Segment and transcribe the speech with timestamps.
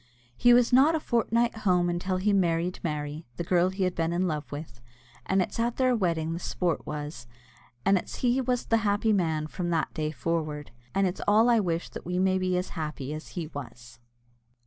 [0.35, 3.93] He was not a fortnight at home until he married Mary, the girl he had
[3.93, 4.81] been in love with;
[5.27, 7.27] and it's at their wedding the sport was,
[7.85, 11.59] and it's he was the happy man from that day forward, and it's all I
[11.59, 13.99] wish that we may be as happy as he was.